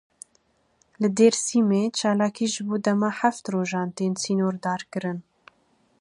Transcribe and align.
Li 0.99 1.07
Dêrsîmê 1.17 1.81
çalakî 1.99 2.47
ji 2.53 2.61
bo 2.67 2.75
dema 2.85 3.09
heft 3.19 3.45
rojan 3.53 3.89
tên 3.97 4.13
sînordarkirin. 4.21 5.19